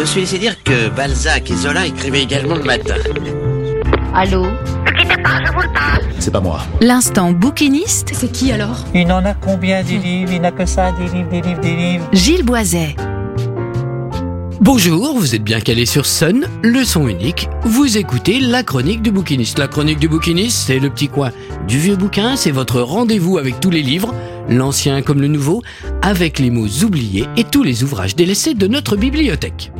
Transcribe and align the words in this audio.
Je 0.00 0.04
suis 0.04 0.20
laissé 0.20 0.38
dire 0.38 0.62
que 0.62 0.88
Balzac 0.90 1.50
et 1.50 1.56
Zola 1.56 1.84
écrivaient 1.84 2.22
également 2.22 2.54
le 2.54 2.62
matin. 2.62 2.94
Allô 4.14 4.46
C'est 6.20 6.30
pas 6.30 6.40
moi. 6.40 6.60
L'instant 6.80 7.32
bouquiniste, 7.32 8.10
C'est 8.12 8.30
qui 8.30 8.52
alors? 8.52 8.84
Il 8.94 9.10
en 9.10 9.24
a 9.24 9.34
combien 9.34 9.82
des 9.82 9.98
livres? 9.98 10.32
Il 10.32 10.40
n'a 10.40 10.52
que 10.52 10.66
ça, 10.66 10.92
des 10.92 11.08
livres, 11.08 11.28
des 11.30 11.40
livres, 11.40 11.60
des 11.60 11.74
livres. 11.76 12.08
Gilles 12.12 12.44
Boiset. 12.44 12.94
Bonjour, 14.60 15.18
vous 15.18 15.34
êtes 15.34 15.42
bien 15.42 15.60
calé 15.60 15.84
sur 15.84 16.06
Sun, 16.06 16.46
le 16.62 16.84
son 16.84 17.08
unique. 17.08 17.48
Vous 17.64 17.98
écoutez 17.98 18.38
la 18.38 18.62
chronique 18.62 19.02
du 19.02 19.10
bouquiniste. 19.10 19.58
La 19.58 19.66
chronique 19.66 19.98
du 19.98 20.08
bouquiniste, 20.08 20.58
c'est 20.68 20.78
le 20.78 20.90
petit 20.90 21.08
coin 21.08 21.32
du 21.66 21.76
vieux 21.78 21.96
bouquin, 21.96 22.36
c'est 22.36 22.52
votre 22.52 22.80
rendez-vous 22.80 23.38
avec 23.38 23.58
tous 23.58 23.70
les 23.70 23.82
livres, 23.82 24.14
l'ancien 24.48 25.02
comme 25.02 25.20
le 25.20 25.28
nouveau, 25.28 25.62
avec 26.02 26.38
les 26.38 26.50
mots 26.50 26.68
oubliés 26.84 27.26
et 27.36 27.42
tous 27.42 27.64
les 27.64 27.82
ouvrages 27.82 28.14
délaissés 28.14 28.54
de 28.54 28.68
notre 28.68 28.96
bibliothèque. 28.96 29.72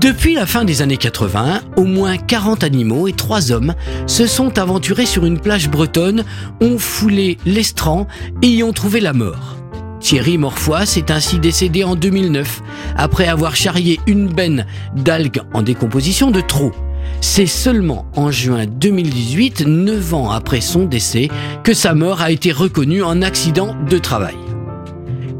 Depuis 0.00 0.34
la 0.34 0.46
fin 0.46 0.64
des 0.64 0.80
années 0.80 0.96
80, 0.96 1.60
au 1.76 1.84
moins 1.84 2.16
40 2.16 2.64
animaux 2.64 3.08
et 3.08 3.12
3 3.12 3.52
hommes 3.52 3.74
se 4.06 4.26
sont 4.26 4.58
aventurés 4.58 5.04
sur 5.04 5.26
une 5.26 5.38
plage 5.38 5.68
bretonne, 5.68 6.24
ont 6.62 6.78
foulé 6.78 7.36
l'estran 7.44 8.06
et 8.40 8.46
y 8.46 8.62
ont 8.62 8.72
trouvé 8.72 9.00
la 9.00 9.12
mort. 9.12 9.58
Thierry 10.00 10.38
Morfoy 10.38 10.86
s'est 10.86 11.12
ainsi 11.12 11.38
décédé 11.38 11.84
en 11.84 11.94
2009 11.94 12.62
après 12.96 13.28
avoir 13.28 13.54
charrié 13.54 14.00
une 14.06 14.28
benne 14.28 14.66
d'algues 14.96 15.42
en 15.52 15.60
décomposition 15.60 16.30
de 16.30 16.40
trop. 16.40 16.72
C'est 17.20 17.46
seulement 17.46 18.06
en 18.16 18.30
juin 18.30 18.64
2018, 18.64 19.66
9 19.66 20.14
ans 20.14 20.30
après 20.30 20.62
son 20.62 20.86
décès, 20.86 21.28
que 21.64 21.74
sa 21.74 21.92
mort 21.92 22.22
a 22.22 22.30
été 22.30 22.50
reconnue 22.50 23.02
en 23.02 23.20
accident 23.20 23.76
de 23.90 23.98
travail. 23.98 24.36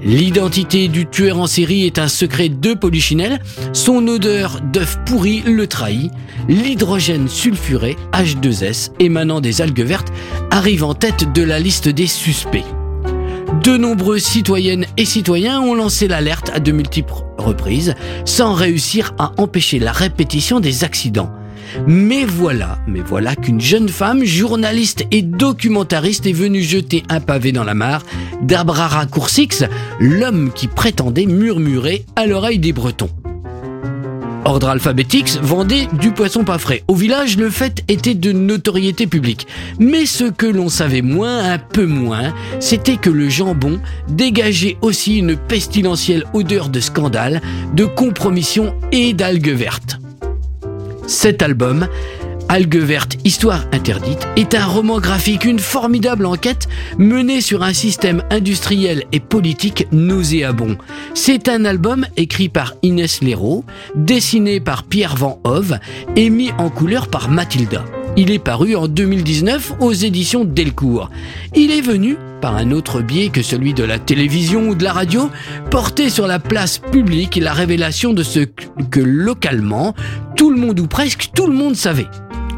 L'identité 0.04 0.88
du 0.88 1.06
tueur 1.06 1.38
en 1.38 1.46
série 1.46 1.86
est 1.86 2.00
un 2.00 2.08
secret 2.08 2.48
de 2.48 2.74
Polichinelle. 2.74 3.40
Son 3.72 4.08
odeur 4.08 4.60
d'œuf 4.60 4.98
pourri 5.06 5.42
le 5.46 5.68
trahit. 5.68 6.10
L'hydrogène 6.48 7.28
sulfuré, 7.28 7.96
H2S, 8.12 8.90
émanant 8.98 9.40
des 9.40 9.60
algues 9.60 9.84
vertes, 9.84 10.12
arrive 10.50 10.82
en 10.82 10.94
tête 10.94 11.32
de 11.32 11.42
la 11.42 11.60
liste 11.60 11.88
des 11.88 12.08
suspects. 12.08 12.64
De 13.62 13.76
nombreuses 13.76 14.24
citoyennes 14.24 14.86
et 14.96 15.04
citoyens 15.04 15.60
ont 15.60 15.74
lancé 15.74 16.08
l'alerte 16.08 16.50
à 16.52 16.58
de 16.58 16.72
multiples 16.72 17.12
reprises, 17.38 17.94
sans 18.24 18.54
réussir 18.54 19.14
à 19.18 19.30
empêcher 19.38 19.78
la 19.78 19.92
répétition 19.92 20.58
des 20.58 20.82
accidents. 20.82 21.30
Mais 21.86 22.24
voilà, 22.24 22.78
mais 22.86 23.00
voilà 23.00 23.36
qu'une 23.36 23.60
jeune 23.60 23.88
femme, 23.88 24.24
journaliste 24.24 25.04
et 25.10 25.22
documentariste 25.22 26.26
est 26.26 26.32
venue 26.32 26.62
jeter 26.62 27.02
un 27.08 27.20
pavé 27.20 27.52
dans 27.52 27.64
la 27.64 27.74
mare 27.74 28.02
d'Abrara 28.42 29.06
Coursix, 29.06 29.64
l'homme 30.00 30.50
qui 30.54 30.68
prétendait 30.68 31.26
murmurer 31.26 32.04
à 32.16 32.26
l'oreille 32.26 32.58
des 32.58 32.72
Bretons. 32.72 33.10
Ordre 34.44 34.70
alphabétique 34.70 35.38
vendait 35.40 35.86
du 36.00 36.10
poisson 36.10 36.42
pas 36.42 36.58
frais. 36.58 36.82
Au 36.88 36.96
village, 36.96 37.36
le 37.36 37.48
fait 37.48 37.84
était 37.86 38.14
de 38.14 38.32
notoriété 38.32 39.06
publique. 39.06 39.46
Mais 39.78 40.04
ce 40.04 40.24
que 40.24 40.46
l'on 40.46 40.68
savait 40.68 41.02
moins, 41.02 41.52
un 41.52 41.58
peu 41.58 41.86
moins, 41.86 42.34
c'était 42.58 42.96
que 42.96 43.10
le 43.10 43.28
jambon 43.28 43.80
dégageait 44.08 44.78
aussi 44.82 45.18
une 45.18 45.36
pestilentielle 45.36 46.24
odeur 46.34 46.70
de 46.70 46.80
scandale, 46.80 47.40
de 47.74 47.84
compromission 47.84 48.74
et 48.90 49.12
d'algues 49.12 49.54
vertes. 49.54 50.01
Cet 51.06 51.42
album, 51.42 51.88
Algues 52.48 52.76
vertes, 52.76 53.16
Histoire 53.24 53.64
interdite, 53.72 54.26
est 54.36 54.54
un 54.54 54.66
roman 54.66 55.00
graphique, 55.00 55.44
une 55.44 55.58
formidable 55.58 56.26
enquête 56.26 56.68
menée 56.98 57.40
sur 57.40 57.62
un 57.62 57.72
système 57.72 58.22
industriel 58.30 59.04
et 59.12 59.20
politique 59.20 59.86
nauséabond. 59.90 60.76
C'est 61.14 61.48
un 61.48 61.64
album 61.64 62.06
écrit 62.16 62.48
par 62.48 62.74
Inès 62.82 63.22
Léraud, 63.22 63.64
dessiné 63.94 64.60
par 64.60 64.84
Pierre 64.84 65.16
Van 65.16 65.40
Hove 65.44 65.78
et 66.16 66.30
mis 66.30 66.52
en 66.58 66.68
couleur 66.68 67.08
par 67.08 67.30
Mathilda. 67.30 67.84
Il 68.14 68.30
est 68.30 68.38
paru 68.38 68.76
en 68.76 68.88
2019 68.88 69.76
aux 69.80 69.92
éditions 69.92 70.44
Delcourt. 70.44 71.10
Il 71.54 71.70
est 71.70 71.80
venu, 71.80 72.18
par 72.42 72.56
un 72.56 72.70
autre 72.70 73.00
biais 73.00 73.30
que 73.30 73.40
celui 73.40 73.72
de 73.72 73.84
la 73.84 73.98
télévision 73.98 74.68
ou 74.68 74.74
de 74.74 74.84
la 74.84 74.92
radio, 74.92 75.30
porter 75.70 76.10
sur 76.10 76.26
la 76.26 76.38
place 76.38 76.76
publique 76.76 77.36
la 77.36 77.54
révélation 77.54 78.12
de 78.12 78.22
ce 78.22 78.40
que 78.40 79.00
localement, 79.00 79.94
tout 80.36 80.50
le 80.50 80.60
monde 80.60 80.78
ou 80.78 80.86
presque 80.86 81.30
tout 81.34 81.46
le 81.46 81.54
monde 81.54 81.74
savait. 81.74 82.08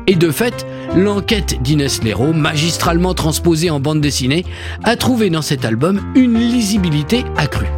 Et 0.09 0.17
de 0.17 0.33
fait, 0.33 0.67
l'enquête 0.97 1.63
d'Inès 1.63 2.03
Léraud, 2.03 2.33
magistralement 2.33 3.15
transposée 3.15 3.71
en 3.71 3.79
bande 3.79 4.01
dessinée, 4.01 4.45
a 4.83 4.97
trouvé 4.97 5.31
dans 5.31 5.43
cet 5.43 5.65
album 5.65 6.01
une 6.17 6.35
lisibilité 6.35 7.25
accrue. 7.37 7.71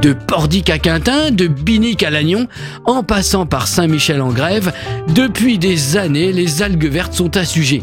De 0.00 0.12
Pordic 0.12 0.70
à 0.70 0.78
Quintin, 0.78 1.30
de 1.30 1.46
Binic 1.46 2.02
à 2.02 2.10
Lannion, 2.10 2.48
en 2.84 3.02
passant 3.02 3.46
par 3.46 3.66
Saint-Michel-en-Grève, 3.66 4.72
depuis 5.14 5.58
des 5.58 5.96
années, 5.96 6.32
les 6.32 6.62
algues 6.62 6.86
vertes 6.86 7.14
sont 7.14 7.30
sujet. 7.44 7.82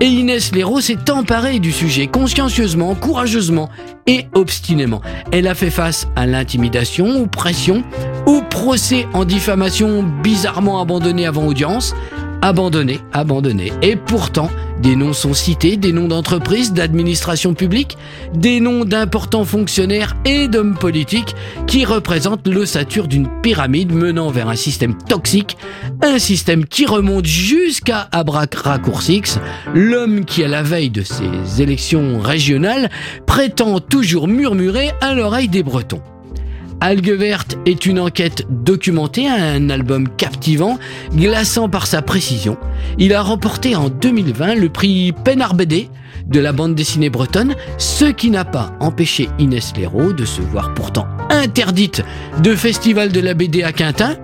Et 0.00 0.06
Inès 0.06 0.52
Léraud 0.54 0.80
s'est 0.80 1.10
emparée 1.10 1.58
du 1.58 1.72
sujet 1.72 2.06
consciencieusement, 2.06 2.94
courageusement 2.94 3.68
et 4.06 4.26
obstinément. 4.34 5.00
Elle 5.32 5.48
a 5.48 5.56
fait 5.56 5.70
face 5.70 6.06
à 6.14 6.26
l'intimidation, 6.26 7.22
aux 7.22 7.26
pressions, 7.26 7.82
au 8.26 8.40
procès 8.42 9.06
en 9.12 9.24
diffamation 9.24 10.04
bizarrement 10.22 10.80
abandonné 10.80 11.26
avant 11.26 11.46
audience, 11.46 11.94
abandonné, 12.42 13.00
abandonné. 13.12 13.72
Et 13.82 13.96
pourtant, 13.96 14.50
des 14.82 14.94
noms 14.94 15.12
sont 15.12 15.34
cités, 15.34 15.76
des 15.76 15.92
noms 15.92 16.06
d'entreprises, 16.06 16.72
d'administrations 16.72 17.54
publiques, 17.54 17.98
des 18.34 18.60
noms 18.60 18.84
d'importants 18.84 19.44
fonctionnaires 19.44 20.14
et 20.24 20.46
d'hommes 20.46 20.76
politiques 20.76 21.34
qui 21.66 21.84
représentent 21.84 22.46
l'ossature 22.46 23.08
d'une 23.08 23.28
pyramide 23.42 23.92
menant 23.92 24.30
vers 24.30 24.48
un 24.48 24.56
système 24.56 24.96
toxique, 24.96 25.56
un 26.02 26.18
système 26.18 26.64
qui 26.64 26.86
remonte 26.86 27.26
jusqu'à 27.26 28.08
Abracracoursix, 28.12 29.38
l'homme 29.74 30.24
qui, 30.24 30.44
à 30.44 30.48
la 30.48 30.62
veille 30.62 30.90
de 30.90 31.02
ces 31.02 31.60
élections 31.60 32.20
régionales, 32.20 32.90
prétend 33.26 33.80
toujours 33.80 34.28
murmurer 34.28 34.92
à 35.00 35.14
l'oreille 35.14 35.48
des 35.48 35.62
Bretons. 35.62 36.02
Algue 36.80 37.10
verte 37.10 37.58
est 37.66 37.86
une 37.86 37.98
enquête 37.98 38.46
documentée, 38.48 39.26
un 39.28 39.68
album 39.68 40.08
captivant, 40.08 40.78
glaçant 41.12 41.68
par 41.68 41.88
sa 41.88 42.02
précision. 42.02 42.56
Il 42.98 43.14
a 43.14 43.22
remporté 43.22 43.74
en 43.74 43.88
2020 43.88 44.54
le 44.54 44.68
prix 44.68 45.12
Pénard 45.24 45.54
BD 45.54 45.88
de 46.28 46.38
la 46.38 46.52
bande 46.52 46.76
dessinée 46.76 47.10
bretonne, 47.10 47.56
ce 47.78 48.04
qui 48.04 48.30
n'a 48.30 48.44
pas 48.44 48.76
empêché 48.78 49.28
Inès 49.40 49.72
Léraud 49.76 50.12
de 50.12 50.24
se 50.24 50.40
voir 50.40 50.72
pourtant 50.74 51.08
interdite 51.30 52.04
de 52.42 52.54
festival 52.54 53.10
de 53.10 53.20
la 53.20 53.34
BD 53.34 53.64
à 53.64 53.72
Quintin. 53.72 54.16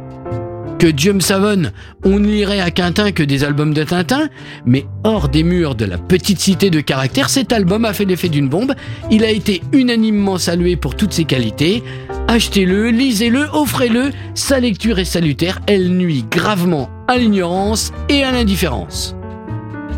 Que 0.79 0.87
Dieu 0.87 1.13
me 1.13 1.21
savonne, 1.21 1.73
on 2.05 2.19
ne 2.19 2.27
lirait 2.27 2.61
à 2.61 2.71
Quintin 2.71 3.11
que 3.11 3.23
des 3.23 3.43
albums 3.43 3.75
de 3.75 3.85
Tintin, 3.85 4.29
mais 4.65 4.87
hors 5.03 5.29
des 5.29 5.43
murs 5.43 5.75
de 5.75 5.87
la 5.87 5.99
petite 5.99 6.41
cité 6.41 6.71
de 6.71 6.81
caractère, 6.81 7.31
cet 7.31 7.53
album 7.53 7.85
a 7.85 7.93
fait 7.95 8.05
l'effet 8.05 8.29
d'une 8.29 8.49
bombe. 8.49 8.75
Il 9.11 9.25
a 9.25 9.31
été 9.31 9.63
unanimement 9.73 10.37
salué 10.37 10.77
pour 10.77 10.95
toutes 10.95 11.13
ses 11.13 11.25
qualités. 11.25 11.83
Achetez-le, 12.29 12.91
lisez-le, 12.91 13.47
offrez-le. 13.53 14.11
Sa 14.35 14.61
lecture 14.61 14.99
est 14.99 15.05
salutaire, 15.05 15.61
elle 15.67 15.91
nuit 15.91 16.25
gravement 16.31 16.91
à 17.07 17.19
l'ignorance 17.19 17.93
et 18.09 18.25
à 18.25 18.33
l'indifférence. 18.33 19.15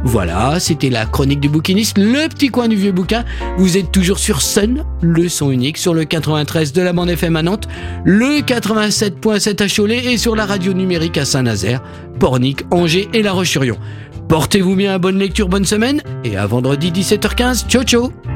Voilà, 0.04 0.60
c'était 0.60 0.90
la 0.90 1.04
chronique 1.04 1.40
du 1.40 1.48
bouquiniste, 1.48 1.98
le 1.98 2.28
petit 2.28 2.48
coin 2.48 2.68
du 2.68 2.76
vieux 2.76 2.92
bouquin. 2.92 3.24
Vous 3.58 3.76
êtes 3.76 3.90
toujours 3.90 4.18
sur 4.18 4.40
Sun, 4.40 4.84
le 5.00 5.28
son 5.28 5.50
unique, 5.50 5.78
sur 5.78 5.94
le 5.94 6.04
93 6.04 6.72
de 6.72 6.82
la 6.82 6.92
bande 6.92 7.10
FM 7.10 7.34
à 7.36 7.42
Nantes, 7.42 7.66
le 8.04 8.40
87.7 8.40 9.62
à 9.62 9.68
Cholet 9.68 10.12
et 10.12 10.16
sur 10.16 10.36
la 10.36 10.46
radio 10.46 10.72
numérique 10.74 11.18
à 11.18 11.24
Saint-Nazaire, 11.24 11.82
Pornic, 12.20 12.62
Angers 12.70 13.08
et 13.14 13.22
La 13.22 13.32
Roche-sur-Yon. 13.32 13.78
Portez-vous 14.28 14.76
bien, 14.76 14.98
bonne 14.98 15.18
lecture, 15.18 15.48
bonne 15.48 15.64
semaine 15.64 16.02
et 16.24 16.36
à 16.36 16.46
vendredi 16.46 16.90
17h15. 16.92 17.66
Ciao 17.66 17.82
ciao 17.82 18.35